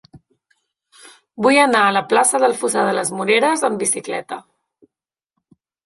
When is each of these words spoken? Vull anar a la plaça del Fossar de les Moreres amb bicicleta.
Vull 1.47 1.59
anar 1.65 1.83
a 1.89 1.93
la 1.99 2.03
plaça 2.15 2.41
del 2.47 2.57
Fossar 2.63 2.89
de 2.91 2.97
les 3.01 3.15
Moreres 3.21 3.69
amb 3.71 3.85
bicicleta. 3.87 4.45